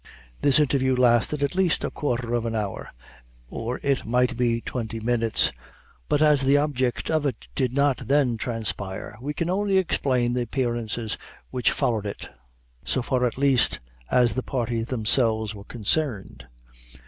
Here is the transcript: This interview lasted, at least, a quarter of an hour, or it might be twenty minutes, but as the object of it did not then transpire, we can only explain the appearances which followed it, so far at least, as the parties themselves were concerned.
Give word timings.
This 0.41 0.59
interview 0.59 0.95
lasted, 0.95 1.43
at 1.43 1.53
least, 1.53 1.83
a 1.83 1.91
quarter 1.91 2.33
of 2.33 2.47
an 2.47 2.55
hour, 2.55 2.89
or 3.51 3.79
it 3.83 4.03
might 4.03 4.35
be 4.35 4.59
twenty 4.59 4.99
minutes, 4.99 5.51
but 6.09 6.23
as 6.23 6.41
the 6.41 6.57
object 6.57 7.11
of 7.11 7.23
it 7.27 7.47
did 7.53 7.71
not 7.71 8.07
then 8.07 8.35
transpire, 8.35 9.15
we 9.21 9.35
can 9.35 9.47
only 9.47 9.77
explain 9.77 10.33
the 10.33 10.41
appearances 10.41 11.19
which 11.51 11.69
followed 11.71 12.07
it, 12.07 12.29
so 12.83 13.03
far 13.03 13.27
at 13.27 13.37
least, 13.37 13.79
as 14.09 14.33
the 14.33 14.41
parties 14.41 14.87
themselves 14.87 15.53
were 15.53 15.65
concerned. 15.65 16.47